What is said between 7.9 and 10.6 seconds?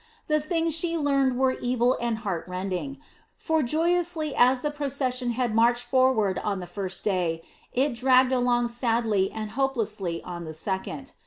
dragged along sadly and hopelessly on the